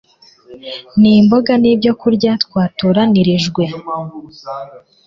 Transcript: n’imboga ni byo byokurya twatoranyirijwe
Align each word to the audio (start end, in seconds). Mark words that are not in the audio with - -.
n’imboga 1.01 1.51
ni 1.61 1.69
byo 1.77 1.79
byokurya 1.79 2.31
twatoranyirijwe 2.43 3.63